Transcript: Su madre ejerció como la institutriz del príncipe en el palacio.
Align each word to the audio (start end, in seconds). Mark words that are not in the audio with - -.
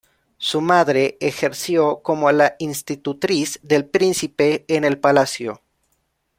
Su 0.39 0.61
madre 0.61 1.15
ejerció 1.21 2.01
como 2.01 2.31
la 2.31 2.55
institutriz 2.57 3.59
del 3.61 3.85
príncipe 3.85 4.65
en 4.67 4.83
el 4.83 4.97
palacio. 4.97 5.61